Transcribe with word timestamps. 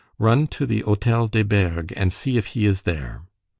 Run 0.17 0.47
to 0.47 0.65
the 0.65 0.79
Hotel 0.79 1.27
des 1.27 1.43
Bergues 1.43 1.93
and 1.95 2.11
see 2.11 2.35
if 2.35 2.47
he 2.57 2.65
is 2.65 2.81
there." 2.89 3.21